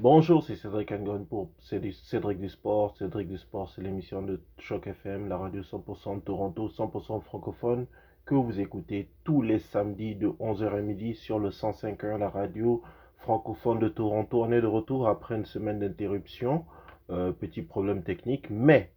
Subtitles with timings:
[0.00, 2.96] Bonjour, c'est Cédric Angon pour Cédric du Sport.
[2.96, 7.86] Cédric du Sport, c'est l'émission de Choc FM, la radio 100% de Toronto, 100% francophone,
[8.26, 12.82] que vous écoutez tous les samedis de 11h à midi sur le 105.1, la radio
[13.18, 14.42] francophone de Toronto.
[14.42, 16.64] On est de retour après une semaine d'interruption,
[17.10, 18.90] euh, petit problème technique, mais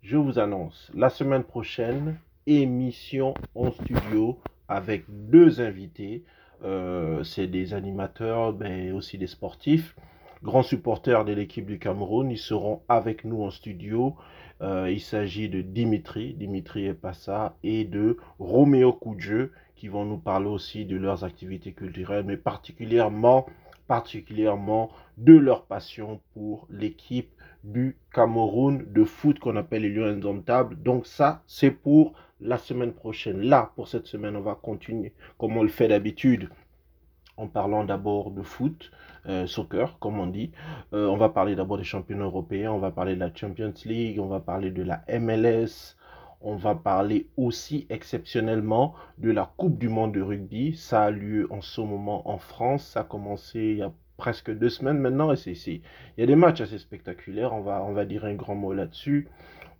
[0.00, 2.16] je vous annonce, la semaine prochaine,
[2.46, 4.38] émission en studio
[4.68, 6.24] avec deux invités.
[6.62, 9.96] Euh, c'est des animateurs, mais aussi des sportifs
[10.42, 12.30] grands supporters de l'équipe du Cameroun.
[12.30, 14.16] Ils seront avec nous en studio.
[14.62, 20.48] Euh, il s'agit de Dimitri, Dimitri Epassa, et de Roméo Koudjeu, qui vont nous parler
[20.48, 23.46] aussi de leurs activités culturelles, mais particulièrement,
[23.88, 27.30] particulièrement de leur passion pour l'équipe
[27.64, 30.82] du Cameroun de foot qu'on appelle les Lions Indomptables.
[30.82, 33.40] Donc ça, c'est pour la semaine prochaine.
[33.40, 36.48] Là, pour cette semaine, on va continuer comme on le fait d'habitude
[37.40, 38.90] en parlant d'abord de foot,
[39.26, 40.52] euh, soccer, comme on dit.
[40.92, 44.20] Euh, on va parler d'abord des championnats européens, on va parler de la Champions League,
[44.20, 45.96] on va parler de la MLS,
[46.42, 50.74] on va parler aussi exceptionnellement de la Coupe du Monde de rugby.
[50.74, 52.84] Ça a lieu en ce moment en France.
[52.84, 55.32] Ça a commencé il y a presque deux semaines maintenant.
[55.32, 55.82] Et c'est, il
[56.18, 57.52] y a des matchs assez spectaculaires.
[57.52, 59.28] On va, on va dire un grand mot là-dessus.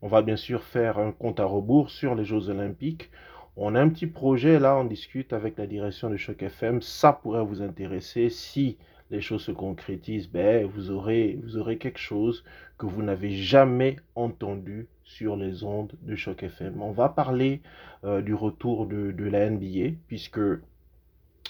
[0.02, 3.10] On va bien sûr faire un compte à rebours sur les Jeux Olympiques.
[3.56, 6.82] On a un petit projet là, on discute avec la direction de Choc FM.
[6.82, 8.78] Ça pourrait vous intéresser si
[9.10, 11.38] les choses se concrétisent, ben, vous, aurez,
[11.78, 12.44] quelque chose
[12.78, 16.80] que vous n'avez jamais entendu sur les ondes de Choc FM.
[16.80, 17.60] On va parler
[18.04, 20.40] euh, du retour de, de, la NBA, puisque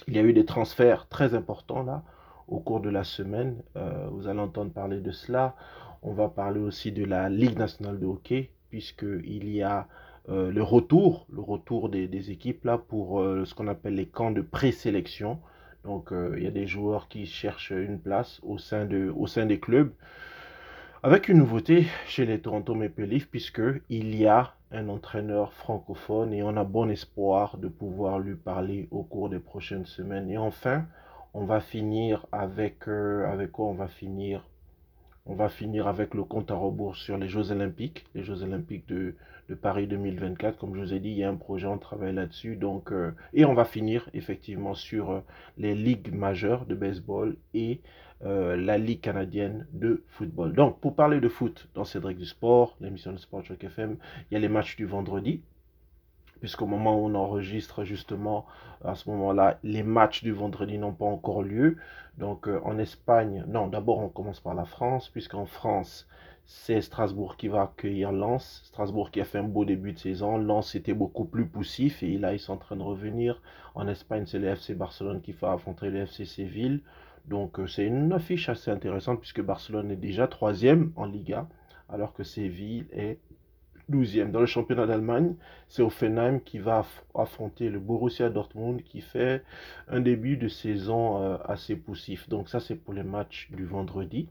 [0.09, 2.03] il y a eu des transferts très importants là
[2.49, 3.63] au cours de la semaine.
[3.77, 5.55] Euh, vous allez entendre parler de cela.
[6.03, 9.87] On va parler aussi de la Ligue nationale de hockey, puisqu'il y a
[10.29, 14.31] euh, le retour, le retour des, équipes là pour euh, ce qu'on appelle les camps
[14.31, 15.41] de présélection.
[15.85, 19.27] Donc, euh, il y a des joueurs qui cherchent une place au sein, de, au
[19.27, 19.93] sein des clubs.
[21.03, 26.43] Avec une nouveauté chez les Toronto Maple Leafs, puisqu'il y a un entraîneur francophone et
[26.43, 30.31] on a bon espoir de pouvoir lui parler au cours des prochaines semaines.
[30.31, 30.85] Et enfin,
[31.33, 34.50] on va finir avec, avec quoi On va finir?
[35.31, 38.89] On va finir avec le compte à rebours sur les Jeux Olympiques, les Jeux Olympiques
[38.89, 39.15] de,
[39.63, 40.59] Paris 2024.
[40.59, 42.59] Comme je vous ai dit, il y a un projet, on travaille là-dessus.
[42.63, 45.21] Euh, et on va finir effectivement sur euh,
[45.57, 47.81] les ligues majeures de baseball et
[48.25, 50.53] euh, la Ligue canadienne de football.
[50.53, 53.97] Donc, pour parler de foot dans Cédric du Sport, l'émission de Sport Choc FM,
[54.31, 55.43] il y a les matchs du vendredi
[56.41, 58.47] puisqu'au moment où on enregistre justement,
[58.85, 61.77] à ce moment-là, les matchs du vendredi n'ont pas encore lieu.
[62.19, 66.09] Donc euh, en Espagne, non, d'abord on commence par la France, puisqu'en France,
[66.47, 68.63] c'est Strasbourg qui va accueillir Lens.
[68.65, 70.37] Strasbourg qui a fait un beau début de saison.
[70.37, 73.41] Lens était beaucoup plus poussif et là ils sont en train de revenir.
[73.75, 76.83] En Espagne, c'est le FC Barcelone qui va affronter le FC Séville.
[77.27, 81.47] Donc euh, c'est une affiche assez intéressante puisque Barcelone est déjà troisième en Liga
[81.93, 83.19] alors que Séville est
[83.91, 84.31] 12e.
[84.31, 85.35] Dans le championnat d'Allemagne,
[85.69, 89.43] c'est Offenheim qui va affronter le Borussia Dortmund qui fait
[89.89, 92.29] un début de saison euh, assez poussif.
[92.29, 94.29] Donc ça, c'est pour les matchs du vendredi.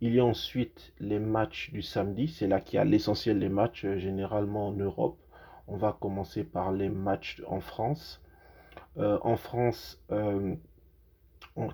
[0.00, 2.28] Il y a ensuite les matchs du samedi.
[2.28, 5.18] C'est là qu'il y a l'essentiel des matchs, euh, généralement en Europe.
[5.66, 8.20] On va commencer par les matchs en France.
[8.98, 10.00] Euh, en France,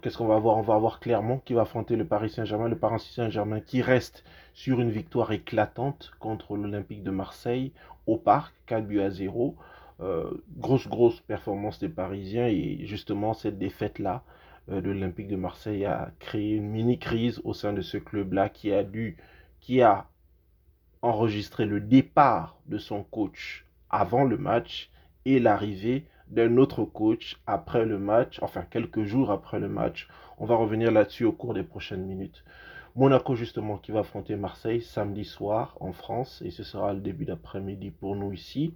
[0.02, 0.56] qu'est-ce qu'on va avoir?
[0.58, 4.24] On va avoir Clermont qui va affronter le Paris Saint-Germain, le Paris Saint-Germain qui reste
[4.54, 7.72] sur une victoire éclatante contre l'Olympique de Marseille
[8.06, 9.56] au parc, 4 buts à 0.
[10.00, 14.22] Euh, grosse, grosse performance des Parisiens et justement cette défaite-là
[14.70, 18.72] euh, de l'Olympique de Marseille a créé une mini-crise au sein de ce club-là qui
[18.72, 18.82] a
[19.60, 20.06] qui a
[21.02, 24.90] enregistré le départ de son coach avant le match
[25.26, 30.08] et l'arrivée d'un autre coach après le match, enfin quelques jours après le match.
[30.38, 32.44] On va revenir là-dessus au cours des prochaines minutes.
[32.96, 37.24] Monaco justement qui va affronter Marseille samedi soir en France et ce sera le début
[37.24, 38.72] d'après-midi pour nous ici.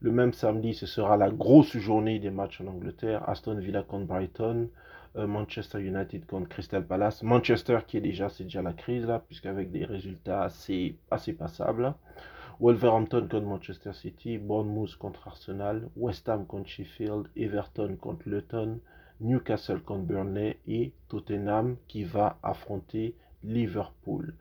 [0.00, 3.28] Le même samedi, ce sera la grosse journée des matchs en Angleterre.
[3.28, 4.68] Aston Villa contre Brighton,
[5.16, 7.22] euh, Manchester United contre Crystal Palace.
[7.22, 11.94] Manchester qui est déjà, c'est déjà la crise là, puisqu'avec des résultats assez, assez passables.
[12.58, 18.80] Wolverhampton contre Manchester City, Bournemouth contre Arsenal, West Ham contre Sheffield, Everton contre Luton,
[19.20, 23.14] Newcastle contre Burnley et Tottenham qui va affronter
[23.44, 24.34] Liverpool.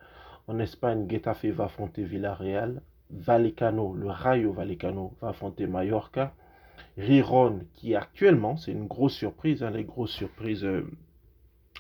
[0.48, 6.34] En Espagne, Getafe va affronter Villarreal, Vallecano, le Rayo Vallecano va affronter Mallorca,
[6.98, 10.90] Riron qui actuellement, c'est une grosse surprise, hein, les grosses surprises euh,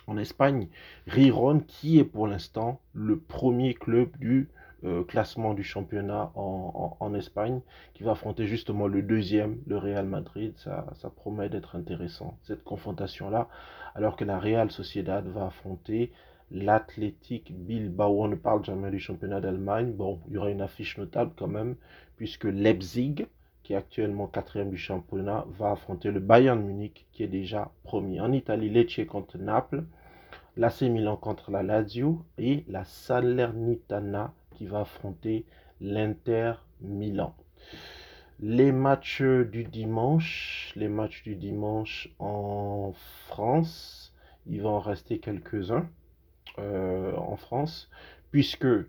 [0.08, 0.68] en Espagne,
[1.08, 4.50] Riron qui est pour l'instant le premier club du
[4.86, 7.62] euh, classement du championnat en, Espagne,
[7.94, 10.54] qui va affronter justement le deuxième, le Real Madrid.
[10.58, 13.48] Ça, ça promet d'être intéressant, cette confrontation-là,
[13.96, 16.12] alors que la Real Sociedad va affronter
[16.52, 18.24] l'Athletic Bilbao.
[18.24, 19.92] On ne parle jamais du championnat d'Allemagne.
[19.92, 21.76] Bon, il y aura une affiche notable quand même,
[22.18, 23.26] puisque Leipzig,
[23.64, 28.22] qui est actuellement quatrième du championnat, va affronter le Bayern Munich, qui est déjà premier.
[28.22, 29.84] En Italie, Lecce contre Naples,
[30.58, 35.46] l'AC Milan contre la Lazio et la Salernitana qui va affronter
[35.82, 37.36] l'Inter Milan.
[38.40, 42.94] Les matchs du dimanche, les matchs du dimanche en
[43.28, 44.14] France,
[44.46, 45.88] il va en rester quelques-uns
[46.60, 47.90] euh, en France,
[48.32, 48.88] puisque euh,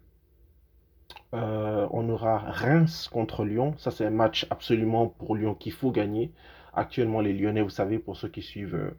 [1.33, 3.75] on aura Reims contre Lyon.
[3.79, 6.33] Ça, c'est un match absolument pour Lyon qu'il faut gagner.
[6.75, 8.91] Actuellement, les Lyonnais, vous savez, pour ceux qui suivent euh,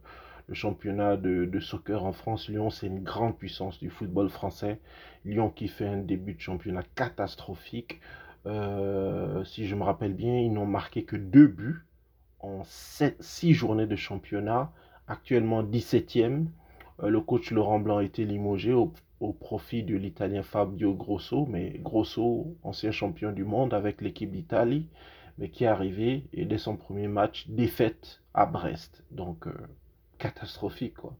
[0.48, 2.50] le championnat de, soccer en France.
[2.50, 4.80] Lyon, c'est une grande puissance du football français.
[5.26, 8.00] Lyon qui fait un début de championnat catastrophique.
[8.46, 11.86] Euh, si je me rappelle bien, ils n'ont marqué que deux buts
[12.40, 14.72] en six journées de championnat.
[15.08, 16.46] Actuellement 17e.
[17.04, 18.94] Euh, le coach Laurent Blanc a été limogé au,
[19.40, 21.46] profit de l'italien Fabio Grosso.
[21.48, 24.88] Mais Grosso, ancien champion du monde avec l'équipe d'Italie,
[25.38, 29.04] mais qui est arrivé et dès son premier match, défaite à Brest.
[29.12, 29.52] Donc, euh,
[30.18, 30.96] catastrophique.
[30.96, 31.14] Quoi.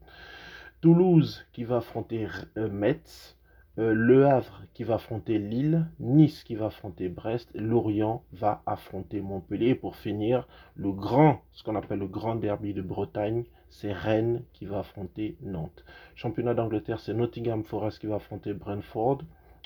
[0.82, 2.28] Toulouse qui va affronter
[2.58, 3.38] euh, Metz,
[3.80, 9.22] euh, Le Havre qui va affronter Lille, Nice qui va affronter Brest, Lorient va affronter
[9.22, 9.70] Montpellier.
[9.70, 14.44] Et pour finir, le grand, ce qu'on appelle le grand derby de Bretagne, c'est Rennes
[14.54, 15.84] qui va affronter Nantes.
[16.16, 19.20] Championnat d'Angleterre, c'est Nottingham Forest qui va affronter Brentford.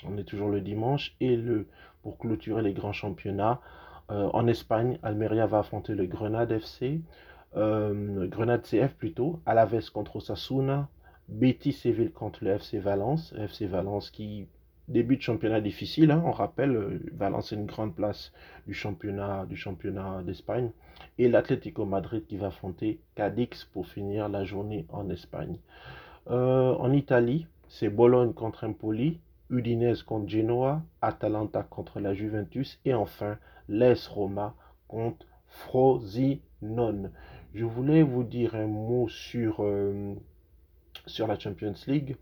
[0.04, 1.14] On est toujours le dimanche.
[1.20, 1.66] Et le,
[2.02, 3.60] pour clôturer les grands championnats,
[4.10, 7.00] euh, en Espagne, Almeria va affronter le Grenade FC.
[7.56, 10.88] Euh, Grenade CF plutôt, Alaves contre Osasuna,
[11.28, 14.46] Betis Séville contre le FC Valence, FC Valence qui
[14.88, 18.32] débute championnat difficile, hein, on rappelle, euh, Valence est une grande place
[18.66, 20.70] du championnat du championnat d'Espagne,
[21.18, 25.58] et l'Atlético Madrid qui va affronter Cadix pour finir la journée en Espagne.
[26.30, 29.20] Euh, en Italie, c'est Bologne contre Empoli,
[29.50, 33.38] Udinese contre Genoa, Atalanta contre la Juventus, et enfin
[33.68, 34.54] l'ES Roma
[34.88, 37.10] contre Frosinone.
[37.54, 40.14] Je voulais vous dire un mot sur, euh,
[41.18, 42.16] la Champions League.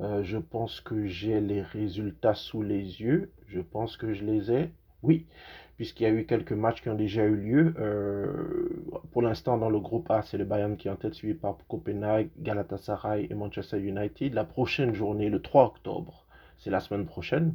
[0.00, 3.30] Euh, je pense que j'ai les résultats sous les yeux.
[3.46, 4.70] Je pense que je les ai.
[5.02, 5.24] Oui,
[5.78, 7.74] puisqu'il y a eu quelques matchs qui ont déjà eu lieu.
[7.78, 8.68] Euh,
[9.12, 11.56] pour l'instant, dans le groupe A, c'est le Bayern qui est en tête, suivi par
[11.68, 14.34] Copenhague, Galatasaray et Manchester United.
[14.34, 16.25] La prochaine journée, le 3 octobre,
[16.58, 17.54] c'est la semaine prochaine.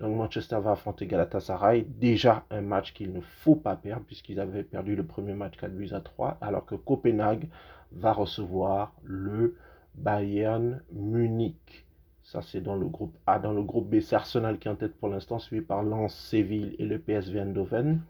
[0.00, 1.84] Donc Manchester va affronter Galatasaray.
[1.84, 5.72] Déjà un match qu'il ne faut pas perdre puisqu'ils avaient perdu le premier match 4
[5.72, 6.38] buts à 3.
[6.40, 7.48] Alors que Copenhague
[7.92, 9.56] va recevoir le
[9.94, 11.86] Bayern Munich.
[12.22, 13.38] Ça c'est dans le groupe A.
[13.38, 16.14] Dans le groupe B, c'est Arsenal qui est en tête pour l'instant, suivi par Lens,
[16.14, 18.00] Séville et le PSV Eindhoven.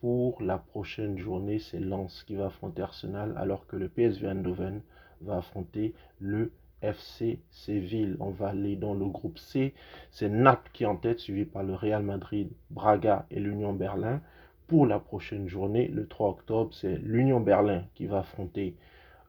[0.00, 4.80] Pour la prochaine journée, c'est Lens qui va affronter Arsenal alors que le PSV Eindhoven
[5.20, 6.52] va affronter le
[6.82, 8.16] FC Séville.
[8.20, 9.74] On va aller dans le groupe C.
[10.10, 14.20] C'est Naples qui est en tête, suivi par le Real Madrid, Braga et l'Union Berlin.
[14.66, 18.76] Pour la prochaine journée, le 3 octobre, c'est l'Union Berlin qui va affronter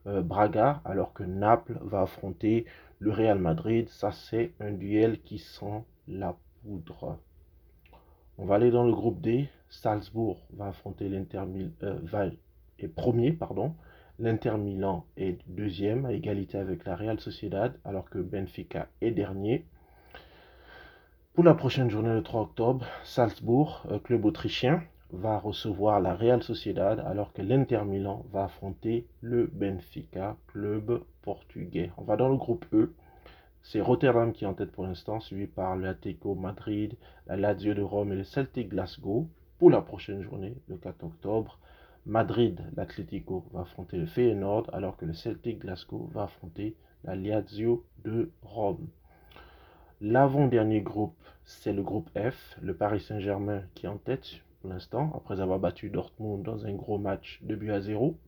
[0.06, 2.64] euh, Braga, alors que Naples va affronter
[2.98, 3.88] le Real Madrid.
[3.88, 7.18] Ça, c'est un duel qui sent la poudre.
[8.38, 9.48] On va aller dans le groupe D.
[9.68, 11.42] Salzbourg va affronter l'Inter
[11.82, 12.30] euh,
[12.78, 13.74] et premier, pardon.
[14.22, 19.64] L'Inter Milan est deuxième à égalité avec la Real Sociedad, alors que Benfica est dernier.
[21.34, 26.40] Pour la prochaine journée, le 3 octobre, Salzbourg, euh, club autrichien, va recevoir la Real
[26.40, 31.90] Sociedad, alors que l'Inter Milan va affronter le Benfica, club portugais.
[31.96, 32.94] On va dans le groupe E.
[33.64, 36.94] C'est Rotterdam qui est en tête pour l'instant, suivi par l'Atletico Madrid,
[37.26, 39.26] la Lazio de Rome et le Celtic Glasgow.
[39.58, 41.58] Pour la prochaine journée, le 4 octobre,
[42.04, 47.86] Madrid, l'Atlético va affronter le Feyenoord, alors que le Celtic Glasgow va affronter la Lazio
[48.04, 48.88] de Rome.
[50.00, 55.12] L'avant-dernier groupe, c'est le groupe F, le Paris Saint-Germain qui est en tête pour l'instant,
[55.14, 58.18] après avoir battu Dortmund dans un gros match de but à 0.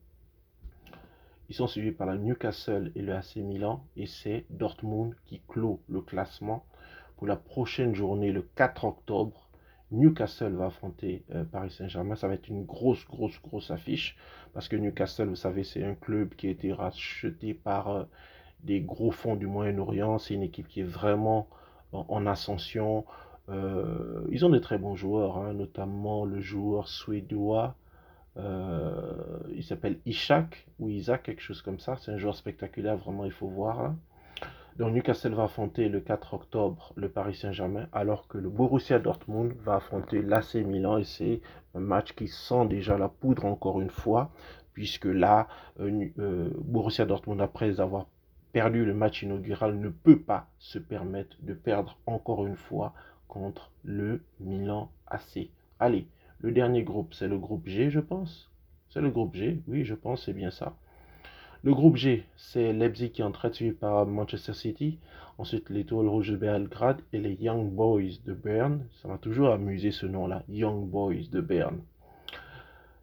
[1.49, 5.81] Ils sont suivis par la Newcastle et le AC Milan, et c'est Dortmund qui clôt
[5.89, 6.65] le classement
[7.17, 9.44] pour la prochaine journée, le 4 octobre,
[9.95, 12.17] Newcastle va affronter euh, Paris Saint-Germain.
[12.17, 14.17] Ça va être une grosse, grosse, grosse affiche.
[14.53, 18.05] Parce que Newcastle, vous savez, c'est un club qui a été racheté par euh,
[18.63, 20.19] des gros fonds du Moyen-Orient.
[20.19, 21.49] C'est une équipe qui est vraiment
[21.93, 23.05] en, ascension.
[23.49, 27.77] Euh, ils ont de très bons joueurs, hein, notamment le joueur suédois.
[28.37, 31.97] il s'appelle Ishak ou Isaac, quelque chose comme ça.
[31.97, 33.95] C'est un joueur spectaculaire, vraiment, il faut voir.
[34.77, 39.53] Donc Newcastle va affronter le 4 octobre le Paris Saint-Germain, alors que le Borussia Dortmund
[39.63, 41.43] va affronter l'AC Milan et c'est
[41.77, 44.33] un match qui sent déjà la poudre encore une fois,
[44.73, 45.47] puisque là,
[45.79, 48.07] euh, euh, Borussia Dortmund, après avoir
[48.53, 52.95] perdu le match inaugural, ne peut pas se permettre de perdre encore une fois
[53.29, 55.51] contre le Milan AC.
[55.79, 56.09] Allez,
[56.41, 58.51] le dernier groupe, c'est le groupe G, je pense.
[58.89, 60.75] C'est le groupe G, oui, je pense, c'est bien ça.
[61.65, 64.99] Le groupe G, c'est Leipzig qui est suivre par Manchester City.
[65.39, 68.85] Ensuite, l'Étoile Rouge de Belgrade et les Young Boys de Berne.
[69.01, 71.81] Ça m'a toujours amusé ce nom-là, Young Boys de Berne.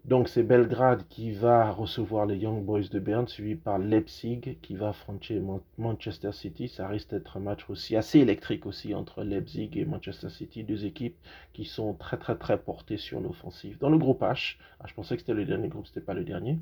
[0.05, 4.75] Donc c'est Belgrade qui va recevoir les Young Boys de Berne, suivi par Leipzig qui
[4.75, 5.41] va affronter
[5.79, 6.67] Manchester City.
[6.67, 10.85] Ça risque d'être un match aussi assez électrique aussi entre Leipzig et Manchester City, deux
[10.85, 11.17] équipes
[11.53, 13.79] qui sont très très très portées sur l'offensive.
[13.79, 16.23] Dans le groupe H, ah, je pensais que c'était le dernier groupe, c'était pas le
[16.23, 16.59] dernier.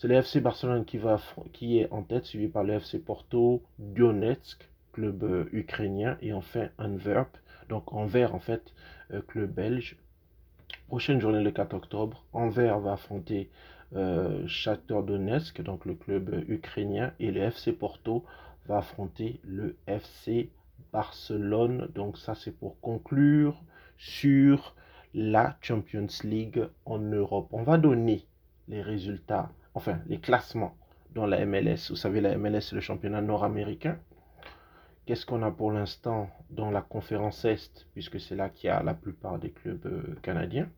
[0.00, 1.18] C'est le FC Barcelone qui, va,
[1.60, 7.36] est en tête, suivi par le FC Porto, Donetsk, club euh, ukrainien, et enfin Antwerp,
[7.68, 8.72] donc Anvers en fait,
[9.10, 9.96] euh, club belge.
[10.86, 13.50] Prochaine journée le 4 octobre, Anvers va affronter
[13.96, 14.46] euh,
[14.88, 18.24] Donetsk, donc le club ukrainien, et le FC Porto
[18.68, 20.48] va affronter le FC
[20.92, 21.88] Barcelone.
[21.96, 23.60] Donc ça c'est pour conclure
[23.96, 24.76] sur
[25.12, 27.48] la Champions League en Europe.
[27.50, 28.28] On va donner
[28.68, 30.76] les résultats enfin les classements
[31.14, 31.88] dans la MLS.
[31.90, 33.98] Vous savez, la MLS, c'est le championnat nord-américain.
[35.06, 38.82] Qu'est-ce qu'on a pour l'instant dans la conférence Est, puisque c'est là qu'il y a
[38.82, 40.68] la plupart des clubs euh, canadiens?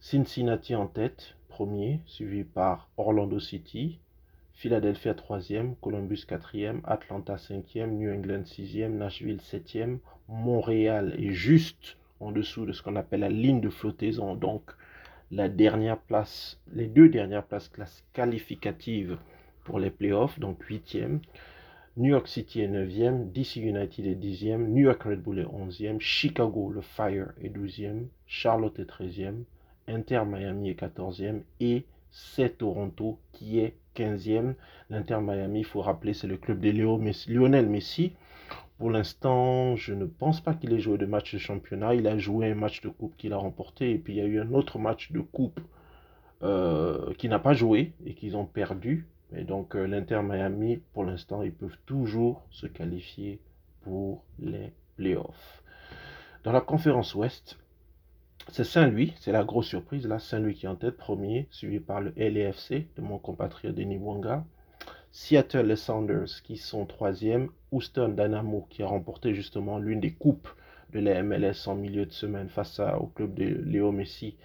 [0.00, 4.00] Cincinnati en tête, premier, suivi par Orlando City,
[4.54, 12.32] Philadelphia troisième, Columbus quatrième, Atlanta cinquième, New England sixième, Nashville septième, Montréal est juste en
[12.32, 14.62] dessous de ce qu'on appelle la ligne de flottaison, donc
[15.30, 17.70] la dernière place, les deux dernières places
[18.12, 19.18] qualificatives
[19.64, 21.20] pour les playoffs, donc 8e.
[21.96, 26.00] New York City est 9e, DC United est 10e, New York Red Bull est 11e,
[26.00, 29.42] Chicago, le Fire est 12e, Charlotte est 13e,
[29.88, 34.54] Inter Miami est 14e et c'est Toronto qui est 15e.
[34.88, 38.12] L'Inter Miami, il faut rappeler, c'est le club de Lionel Messi.
[38.80, 41.94] Pour l'instant, je ne pense pas qu'il ait joué de match de championnat.
[41.94, 43.90] Il a joué un match de coupe qu'il a remporté.
[43.90, 45.60] Et puis il y a eu un autre match de coupe
[46.42, 49.06] euh, qui n'a pas joué et qu'ils ont perdu.
[49.36, 53.38] Et donc euh, l'Inter Miami, pour l'instant, ils peuvent toujours se qualifier
[53.82, 55.62] pour les playoffs.
[56.42, 57.58] Dans la conférence Ouest,
[58.48, 60.06] c'est Saint-Louis, c'est la grosse surprise.
[60.06, 63.98] Là, Saint-Louis qui est en tête, premier, suivi par le LAFC de mon compatriote Denis
[63.98, 64.42] Wanga.
[65.12, 70.48] Seattle Sounders qui sont troisième, Houston Dynamo qui a remporté justement l'une des coupes
[70.92, 74.36] de la MLS en milieu de semaine face au club de Léo Messi,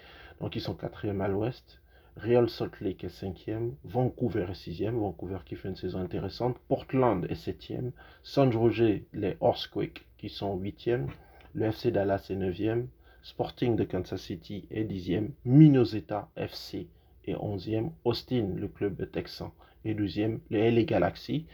[0.42, 1.80] donc ils sont quatrième à l'ouest.
[2.18, 7.28] Real Salt Lake est cinquième, Vancouver est sixième, Vancouver qui fait une saison intéressante, Portland
[7.30, 7.92] est septième,
[8.24, 11.10] San Jose les Earthquakes qui sont huitième,
[11.54, 12.88] le FC Dallas est neuvième,
[13.22, 16.88] Sporting de Kansas City est dixième, Minnesota FC
[17.28, 19.52] est onzième, Austin le club texan
[19.86, 21.46] et deuxième, le LA Galaxy,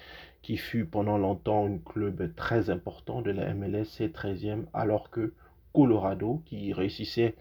[0.41, 5.33] qui fut pendant longtemps un club très important de la MLS, est 13e, alors que
[5.73, 7.35] Colorado, qui réussissait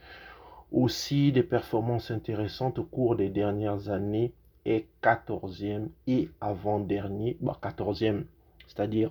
[0.72, 4.32] aussi des performances intéressantes au cours des dernières années,
[4.66, 8.24] est 14e et avant-dernier, 14e, bah,
[8.66, 9.10] c'est-à-dire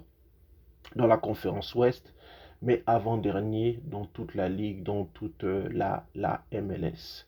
[0.95, 2.13] dans la conférence Ouest,
[2.61, 7.25] mais avant-dernier dans toute la ligue, dans toute euh, la MLS.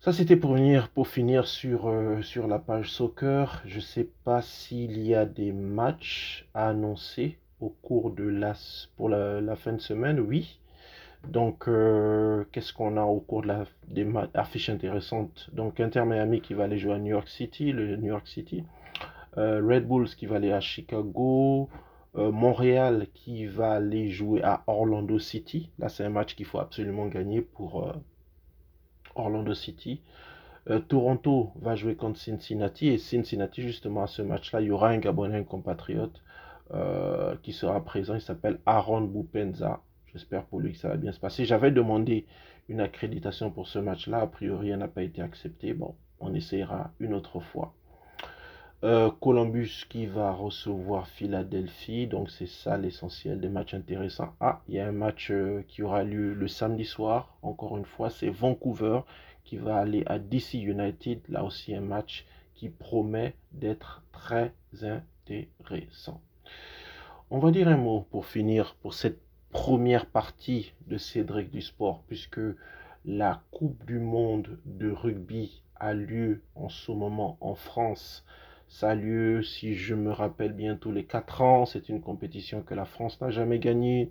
[0.00, 3.60] Ça, c'était pour, venir, pour finir sur, euh, sur la page soccer.
[3.66, 8.54] Je ne sais pas s'il y a des matchs à annoncer au cours de la,
[8.96, 10.20] pour la, fin de semaine.
[10.20, 10.60] Oui.
[11.26, 15.50] Donc, euh, qu'est-ce qu'on a au cours de la, des affiches intéressantes?
[15.52, 18.62] Donc, Inter Miami qui va aller jouer à New York City, le New York City.
[19.36, 21.68] Euh, Red Bulls qui va aller à Chicago.
[22.14, 25.70] Montréal qui va aller jouer à Orlando City.
[25.78, 27.94] Là, c'est un match qu'il faut absolument gagner pour
[29.18, 30.00] Orlando City.
[30.70, 34.88] Euh, Toronto va jouer contre Cincinnati et Cincinnati, justement, à ce match-là, il y aura
[34.90, 36.22] un Gabonais, un compatriote
[36.74, 38.14] euh, qui sera présent.
[38.14, 39.80] Il s'appelle Aaron Bupenza.
[40.12, 41.44] J'espère pour lui que ça va bien se passer.
[41.44, 42.26] J'avais demandé
[42.68, 44.20] une accréditation pour ce match-là.
[44.20, 45.72] A priori, elle n'a pas été acceptée.
[45.72, 47.74] Bon, on essayera une autre fois.
[48.84, 52.06] Euh, Columbus qui va recevoir Philadelphie.
[52.06, 54.34] Donc c'est ça l'essentiel des matchs intéressants.
[54.38, 57.36] Ah, il y a un match euh, qui aura lieu le samedi soir.
[57.42, 59.00] Encore une fois, c'est Vancouver
[59.42, 61.22] qui va aller à DC United.
[61.28, 66.20] Là aussi un match qui promet d'être très intéressant.
[67.30, 69.20] On va dire un mot pour finir pour cette
[69.50, 72.40] première partie de Cédric du sport puisque
[73.04, 78.24] la Coupe du Monde de rugby a lieu en ce moment en France
[78.68, 81.66] Ça a lieu, si je me rappelle bien, tous les 4 ans.
[81.66, 84.10] C'est une compétition que la France n'a jamais gagnée.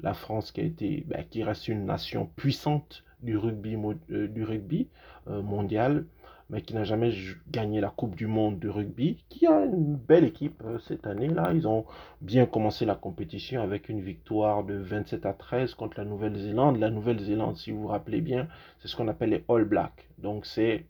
[0.00, 3.76] La France qui a été, ben, qui reste une nation puissante du rugby,
[4.10, 4.88] euh, du rugby
[5.28, 6.06] euh, mondial,
[6.50, 7.12] mais qui n'a jamais
[7.50, 11.52] gagné la Coupe du Monde de rugby, qui a une belle équipe euh, cette année-là.
[11.52, 11.84] Ils ont
[12.20, 16.78] bien commencé la compétition avec une victoire de 27 à 13 contre la Nouvelle-Zélande.
[16.78, 18.46] La Nouvelle-Zélande, si vous vous rappelez bien,
[18.78, 20.08] c'est ce qu'on appelle les All Blacks.
[20.18, 20.86] Donc c'est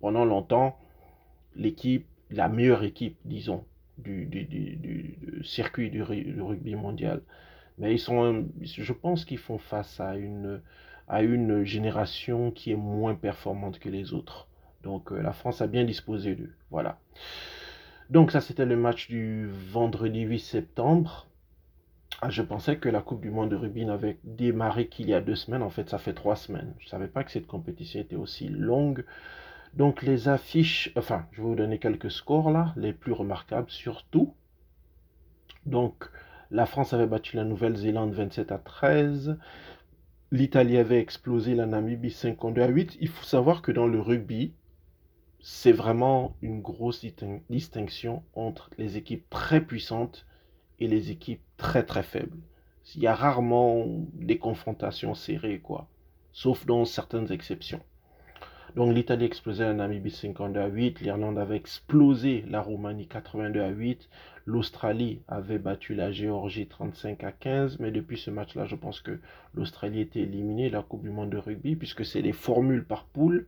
[0.00, 0.76] pendant longtemps
[1.56, 3.64] l'équipe, la meilleure équipe, disons,
[3.98, 4.28] du,
[5.44, 7.22] circuit du, rugby mondial.
[7.78, 10.60] Mais ils sont, je pense qu'ils font face à une,
[11.08, 14.48] à une génération qui est moins performante que les autres.
[14.82, 16.52] Donc euh, la France a bien disposé d'eux.
[16.70, 16.98] Voilà.
[18.10, 21.26] Donc ça c'était le match du vendredi 8 septembre.
[22.20, 25.20] Ah, je pensais que la Coupe du Monde de rugby n'avait démarré qu'il y a
[25.20, 25.62] deux semaines.
[25.62, 26.72] En fait, ça fait trois semaines.
[26.78, 29.04] Je ne savais pas que cette compétition était aussi longue.
[29.74, 34.34] Donc les affiches, enfin, je vais vous donner quelques scores là, les plus remarquables surtout.
[35.64, 36.10] Donc
[36.50, 39.38] la France avait battu la Nouvelle-Zélande 27 à 13.
[40.30, 42.98] L'Italie avait explosé la Namibie 52 à 8.
[43.00, 44.52] Il faut savoir que dans le rugby,
[45.40, 47.04] c'est vraiment une grosse
[47.48, 50.26] distinction entre les équipes très puissantes
[50.78, 52.38] et les équipes très très faibles.
[52.94, 55.88] Il y a rarement des confrontations serrées, quoi.
[56.32, 57.80] Sauf dans certaines exceptions.
[58.74, 63.68] Donc l'Italie explosait la Namibie 52 à 8, l'Irlande avait explosé la Roumanie 82 à
[63.68, 64.08] 8,
[64.46, 69.20] l'Australie avait battu la Géorgie 35 à 15, mais depuis ce match-là, je pense que
[69.54, 73.46] l'Australie était éliminée la Coupe du Monde de rugby, puisque c'est des formules par poule.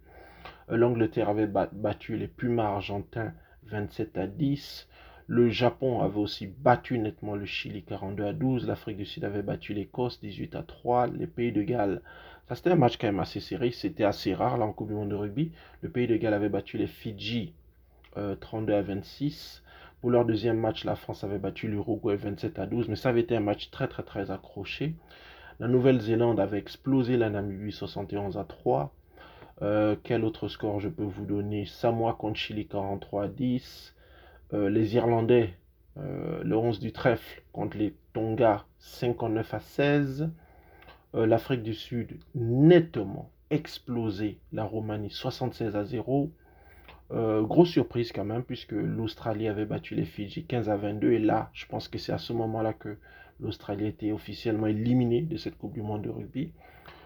[0.71, 3.33] Euh, L'Angleterre avait battu les Pumas argentins
[3.69, 4.89] 27 à 10.
[5.27, 8.67] Le Japon avait aussi battu nettement le Chili 42 à 12.
[8.67, 11.07] L'Afrique du Sud avait battu l'Écosse 18 à 3.
[11.07, 12.03] Les Pays de Galles,
[12.47, 13.71] ça c'était un match quand même assez serré.
[13.71, 15.53] C'était assez rare là en Coupe du Monde de rugby.
[15.81, 17.55] Le Pays de Galles avait battu les Fidji
[18.41, 19.63] 32 euh, à 26.
[20.03, 22.89] Pour leur deuxième match, la France avait battu l'Uruguay 27 à 12.
[22.89, 24.95] Mais ça avait été un match très très très accroché.
[25.59, 28.93] La Nouvelle-Zélande avait explosé la Namibie 71 à 3.
[29.63, 31.65] Euh, quel autre score je peux vous donner?
[31.65, 33.95] Samoa contre Chili 43 à 10.
[34.53, 35.55] Euh, les Irlandais,
[35.97, 40.31] euh, le 11 du trèfle contre les Tonga 59 à 16.
[41.17, 46.33] L'Afrique du Sud nettement explosé la Roumanie 76 à 0.
[47.13, 51.51] grosse surprise quand même puisque l'Australie avait battu les Fidji 15 à 22 et là
[51.53, 52.99] je pense que c'est à ce moment-là que
[53.39, 56.51] l'Australie était officiellement éliminée de cette Coupe du Monde de rugby.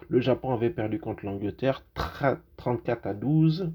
[0.08, 1.84] Le Japon avait perdu contre l'Angleterre
[2.56, 3.72] 34 à 12.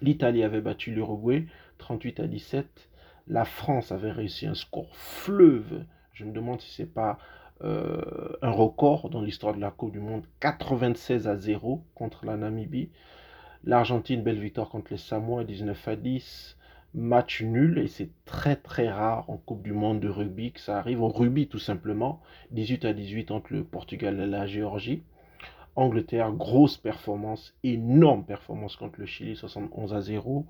[0.00, 1.46] L'Italie avait battu l'Uruguay
[1.84, 2.88] 38 à 17.
[3.28, 5.84] La France avait réussi un score fleuve.
[6.14, 7.18] Je me demande si ce n'est pas
[7.62, 10.24] euh, un record dans l'histoire de la Coupe du Monde.
[10.40, 12.88] 96 à 0 contre la Namibie.
[13.64, 16.56] L'Argentine, belle victoire contre les Samoa 19 à 10.
[16.94, 20.78] Match nul et c'est très très rare en Coupe du Monde de rugby que ça
[20.78, 21.02] arrive.
[21.02, 22.22] En rugby tout simplement.
[22.52, 25.02] 18 à 18 entre le Portugal et la Géorgie.
[25.76, 30.46] Angleterre, grosse performance, énorme performance contre le Chili, 71 à 0.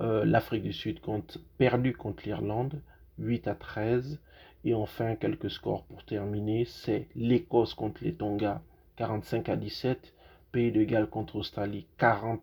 [0.00, 2.80] Euh, L'Afrique du Sud compte, perdu contre l'Irlande,
[3.18, 4.20] 8 à 13.
[4.64, 8.62] Et enfin, quelques scores pour terminer, c'est l'Écosse contre les Tonga,
[8.96, 10.14] 45 à 17.
[10.52, 12.42] Pays de Galles contre Australie, 40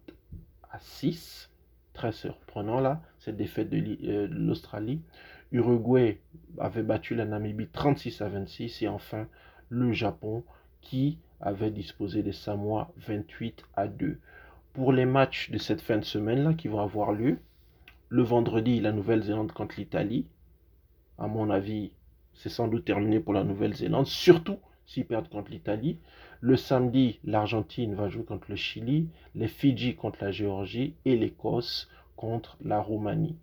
[0.71, 1.49] à 6.
[1.93, 5.01] Très surprenant là, cette défaite de euh, l'Australie.
[5.51, 6.19] Uruguay
[6.59, 8.83] avait battu la Namibie 36 à 26.
[8.83, 9.27] Et enfin,
[9.69, 10.43] le Japon
[10.81, 14.19] qui avait disposé des Samoa 28 à 2.
[14.73, 17.39] Pour les matchs de cette fin de semaine-là qui vont avoir lieu,
[18.07, 20.27] le vendredi, la Nouvelle-Zélande contre l'Italie.
[21.17, 21.91] À mon avis,
[22.35, 25.97] c'est sans doute terminé pour la Nouvelle-Zélande, surtout s'ils perdent contre l'Italie.
[26.39, 31.89] Le samedi, l'Argentine va jouer contre le Chili, les Fidji contre la Géorgie et l'Écosse
[32.15, 33.37] contre la Roumanie.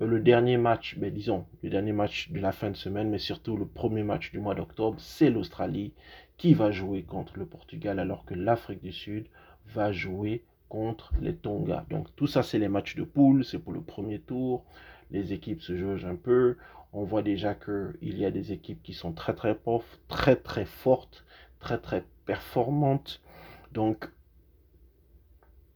[0.00, 3.18] Euh, le dernier match, ben disons, le dernier match de la fin de semaine, mais
[3.18, 5.92] surtout le premier match du mois d'octobre, c'est l'Australie
[6.36, 9.26] qui va jouer contre le Portugal alors que l'Afrique du Sud
[9.66, 10.42] va jouer
[10.74, 11.86] contre les Tonga.
[11.88, 14.64] Donc tout ça, c'est les matchs de poule, c'est pour le premier tour.
[15.12, 16.56] Les équipes se jaugent un peu.
[16.92, 20.64] On voit déjà qu'il y a des équipes qui sont très très fortes, très très
[20.64, 21.24] fortes,
[21.60, 23.22] très très performantes.
[23.70, 24.10] Donc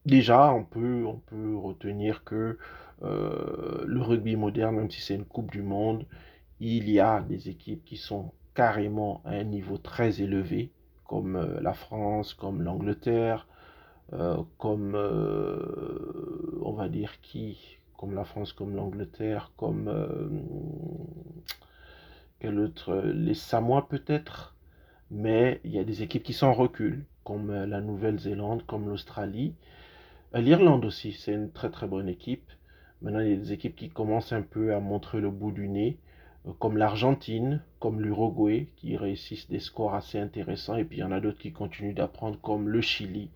[0.04, 2.58] déjà, on peut, on peut retenir que
[3.04, 6.06] euh, le rugby moderne, même si c'est une Coupe du Monde,
[6.58, 10.72] il y a des équipes qui sont carrément à un niveau très élevé,
[11.04, 13.46] comme euh, la France, comme l'Angleterre,
[14.12, 19.90] euh, comme, euh, on va dire qui, comme la France, comme l'Angleterre, comme,
[22.40, 24.54] quel autre, les Samoa peut-être,
[25.10, 29.54] mais il y a des équipes qui sont en recul, comme la Nouvelle-Zélande, comme l'Australie.
[30.34, 32.52] L'Irlande aussi, c'est une très très bonne équipe.
[33.00, 35.68] Maintenant, il y a des équipes qui commencent un peu à montrer le bout du
[35.68, 35.98] nez,
[36.46, 40.76] euh, comme l'Argentine, comme l'Uruguay, qui réussissent des scores assez intéressants.
[40.76, 43.30] Et puis, il y en a d'autres qui continuent d'apprendre, comme le Chili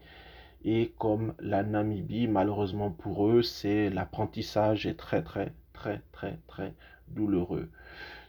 [0.65, 2.29] et comme la Namibie.
[2.29, 6.75] Malheureusement pour eux, c'est l'apprentissage est très, très, très, très, très
[7.09, 7.69] douloureux.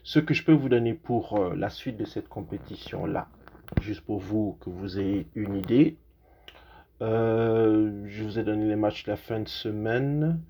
[0.02, 3.28] Ce que je peux vous donner pour euh, la suite de cette compétition-là,
[3.80, 5.96] juste pour vous que vous ayez une idée,
[7.00, 10.40] euh, je vous ai donné les matchs de la fin de semaine.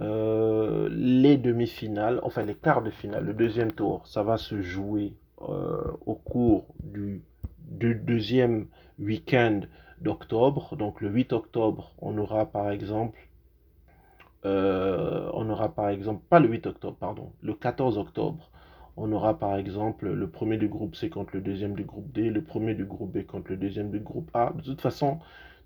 [0.00, 5.14] Euh, les demi-finales, enfin les quarts de finale, le deuxième tour, ça va se jouer
[5.38, 7.22] au cours du,
[7.60, 8.66] deuxième
[8.98, 9.60] week-end
[10.04, 10.76] d'octobre.
[10.76, 13.18] Donc le 8 octobre, on aura par exemple,
[14.44, 18.50] on aura par exemple, pas le 8 octobre, pardon, le 14 octobre,
[18.96, 22.30] on aura par exemple le premier du groupe C contre le deuxième du groupe D,
[22.30, 24.52] le premier du groupe B contre le deuxième du groupe A.
[24.54, 25.18] De toute façon,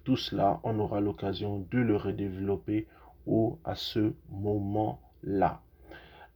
[0.04, 2.86] tout cela, on aura l'occasion de le redévelopper
[3.26, 5.60] au, à ce moment-là.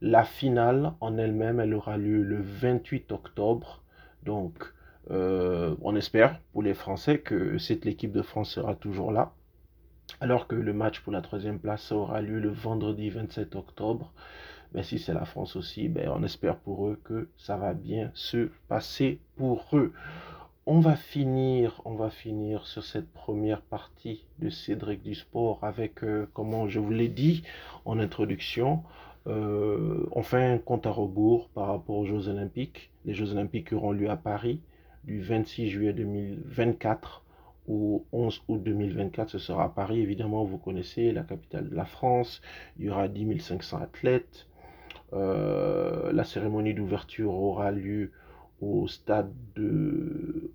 [0.01, 3.81] La finale en elle-même, elle aura lieu le 28 octobre.
[4.23, 4.71] Donc,
[5.11, 9.33] euh, on espère pour les Français que cette équipe de France sera toujours là.
[10.21, 14.13] Alors que le match pour la troisième place aura lieu le vendredi 27 octobre.
[14.73, 18.11] Mais si c'est la France aussi, ben, on espère pour eux que ça va bien
[18.13, 19.93] se passer pour eux.
[20.65, 26.03] On va finir, on va finir sur cette première partie de Cédric du sport avec,
[26.03, 27.43] euh, comment je vous l'ai dit
[27.85, 28.83] en introduction,
[29.27, 32.91] euh, on fait un compte à rebours par rapport aux Jeux Olympiques.
[33.05, 34.61] Les Jeux Olympiques auront lieu à Paris
[35.03, 37.23] du 26 juillet 2024
[37.67, 39.29] au 11 août 2024.
[39.29, 42.41] Ce sera à Paris, évidemment, vous connaissez la capitale de la France.
[42.77, 44.47] Il y aura 10 500 athlètes.
[45.13, 48.11] Euh, la cérémonie d'ouverture aura lieu
[48.61, 50.51] au stade de,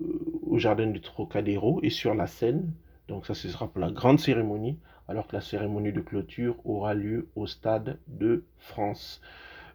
[0.46, 2.72] au jardin du Trocadéro et sur la scène.
[3.06, 6.94] Donc ça, ce sera pour la grande cérémonie, alors que la cérémonie de clôture aura
[6.94, 9.20] lieu au stade de France.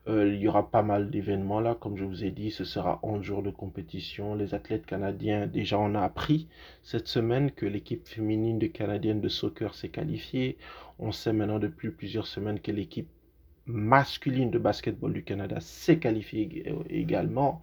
[0.10, 3.00] Euh, il y aura pas mal d'événements là, comme je vous ai dit, ce sera
[3.04, 4.36] 11 jours de compétition.
[4.36, 6.50] Les athlètes canadiens, déjà on a appris
[6.82, 10.58] cette semaine que l'équipe féminine de canadienne de soccer s'est qualifiée.
[11.00, 13.08] On sait maintenant depuis plusieurs semaines que l'équipe
[13.66, 17.62] masculine de basketball du Canada s'est qualifiée également.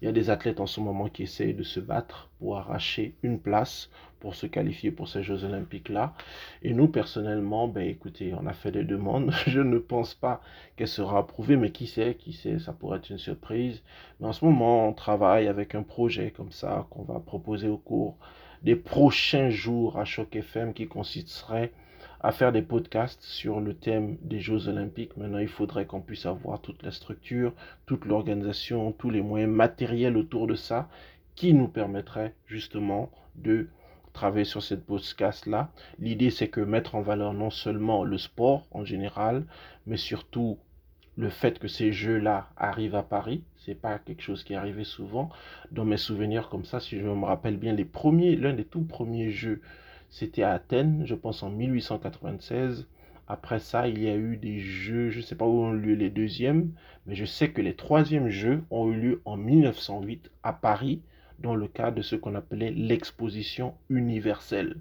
[0.00, 3.16] Il y a des athlètes en ce moment qui essayent de se battre pour arracher
[3.24, 3.90] une place
[4.22, 6.14] pour se qualifier pour ces Jeux Olympiques-là.
[6.62, 9.32] Et nous, personnellement, ben écoutez, on a fait des demandes.
[9.48, 10.40] Je ne pense pas
[10.76, 13.82] qu'elle sera approuvée, mais qui sait, qui sait, ça pourrait être une surprise.
[14.20, 17.78] Mais en ce moment, on travaille avec un projet comme ça qu'on va proposer au
[17.78, 18.16] cours
[18.62, 21.72] des prochains jours à Choc FM qui consisterait
[22.20, 25.16] à faire des podcasts sur le thème des Jeux Olympiques.
[25.16, 27.52] Maintenant, il faudrait qu'on puisse avoir toute la structure,
[27.86, 30.88] toute l'organisation, tous les moyens matériels autour de ça
[31.34, 33.66] qui nous permettraient justement de
[34.12, 35.70] travailler sur cette podcast-là.
[35.98, 39.44] L'idée, c'est que mettre en valeur non seulement le sport en général,
[39.86, 40.58] mais surtout
[41.16, 43.44] le fait que ces jeux-là arrivent à Paris.
[43.56, 45.30] C'est pas quelque chose qui arrivé souvent.
[45.70, 48.82] Dans mes souvenirs comme ça, si je me rappelle bien, les premiers, l'un des tout
[48.82, 49.60] premiers jeux
[50.12, 52.86] c'était à Athènes, je pense en 1896.
[53.28, 55.80] Après ça, il y a eu des jeux, je ne sais pas où ont eu
[55.80, 56.70] lieu les deuxièmes,
[57.06, 61.00] mais je sais que les troisièmes jeux ont eu lieu en 1908 à Paris,
[61.38, 64.76] dans le cadre de ce qu'on appelait l'exposition universelle.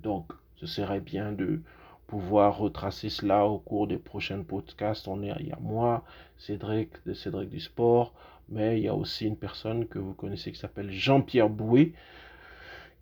[0.00, 1.60] Donc, ce serait bien de
[2.06, 5.08] pouvoir retracer cela au cours des prochains podcasts.
[5.08, 6.04] On est, il moi,
[6.36, 8.12] Cédric de Cédric du Sport,
[8.48, 11.92] mais il y a aussi une personne que vous connaissez qui s'appelle Jean-Pierre Bouet,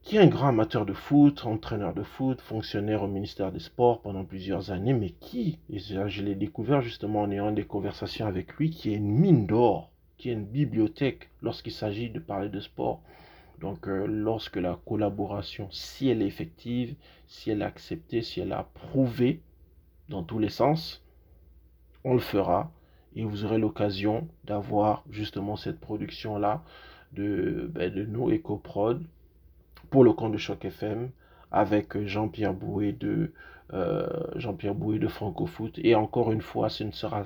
[0.02, 4.00] qui est un grand amateur de foot, entraîneur de foot, fonctionnaire au ministère des Sports
[4.00, 8.54] pendant plusieurs années, mais qui, et je l'ai découvert justement en ayant des conversations avec
[8.54, 9.90] lui, qui est une mine d'or,
[10.20, 13.00] qui est une bibliothèque lorsqu'il s'agit de parler de sport.
[13.58, 16.94] Donc euh, lorsque la collaboration, si elle est effective,
[17.26, 19.40] si elle est acceptée, si elle est approuvée
[20.10, 21.02] dans tous les sens,
[22.04, 22.70] on le fera
[23.16, 26.62] et vous aurez l'occasion d'avoir justement cette production-là
[27.12, 28.30] de, ben, de nos
[29.90, 31.10] pour le compte de Choc FM
[31.50, 33.32] avec Jean-Pierre Bouet de
[33.72, 34.06] euh,
[34.36, 35.78] Jean-Pierre Bouet de Francofoot.
[35.78, 37.24] Et encore une fois, ce ne sera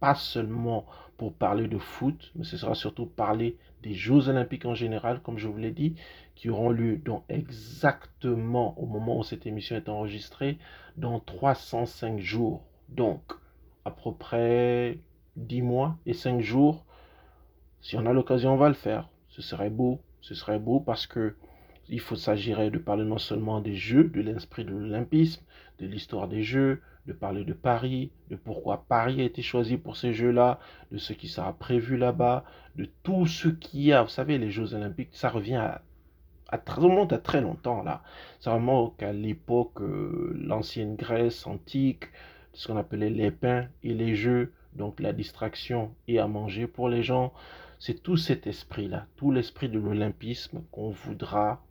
[0.00, 0.86] pas seulement
[1.20, 5.36] pour parler de foot, mais ce sera surtout parler des Jeux Olympiques en général, comme
[5.36, 5.94] je vous l'ai dit,
[6.34, 10.56] qui auront lieu dans exactement au moment où cette émission est enregistrée,
[10.96, 12.64] dans 305 jours.
[12.88, 13.20] Donc,
[13.84, 14.98] à peu près
[15.36, 16.86] 10 mois et 5 jours.
[17.82, 19.10] Si on a l'occasion, on va le faire.
[19.28, 20.00] Ce serait beau.
[20.22, 21.36] Ce serait beau parce que
[21.90, 25.42] il faut s'agirait de parler non seulement des Jeux, de l'esprit de l'Olympisme,
[25.80, 29.96] de l'histoire des Jeux, de parler de Paris, de pourquoi Paris a été choisi pour
[29.96, 30.60] ces Jeux-là,
[30.92, 32.44] de ce qui sera prévu là-bas,
[32.76, 34.02] de tout ce qu'il y a.
[34.02, 35.82] Vous savez, les Jeux Olympiques, ça revient à,
[36.50, 38.02] à, remonte à très longtemps là.
[38.40, 42.04] Ça remonte à l'époque, euh, l'ancienne Grèce antique,
[42.52, 46.88] ce qu'on appelait les pains et les jeux, donc la distraction et à manger pour
[46.88, 47.32] les gens.
[47.78, 51.62] C'est tout cet esprit-là, tout l'esprit de l'olympisme qu'on voudra,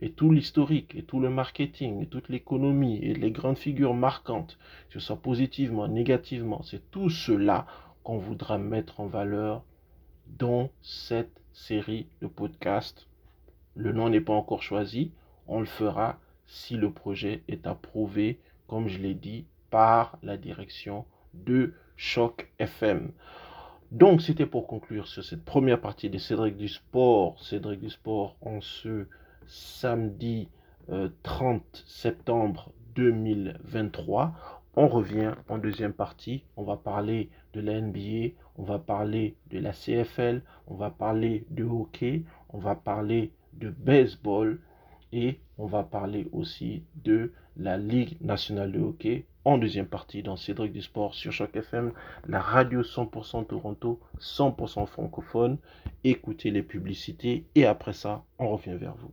[0.00, 4.58] et tout l'historique, et tout le marketing, et toute l'économie, et les grandes figures marquantes,
[4.88, 7.66] que ce soit positivement, négativement, c'est tout cela
[8.02, 9.64] qu'on voudra mettre en valeur
[10.26, 13.06] dans cette série de podcasts.
[13.76, 15.12] Le nom n'est pas encore choisi,
[15.46, 21.04] on le fera si le projet est approuvé, comme je l'ai dit, par la direction
[21.32, 23.12] de Choc FM.
[23.90, 27.40] Donc, c'était pour conclure sur cette première partie de Cédric du Sport.
[27.42, 29.06] Cédric du Sport en ce
[29.46, 30.48] samedi
[31.22, 34.32] 30 euh, septembre 2023.
[34.76, 36.44] On revient en deuxième partie.
[36.56, 41.46] On va parler de la NBA, on va parler de la CFL, on va parler
[41.50, 44.58] de hockey, on va parler de baseball
[45.12, 50.36] et on va parler aussi de la Ligue nationale de hockey en deuxième partie dans
[50.36, 51.92] Cédric du Sport sur Choc FM,
[52.26, 55.58] la radio 100% Toronto, 100% francophone.
[56.02, 59.12] Écoutez les publicités et après ça, on revient vers vous.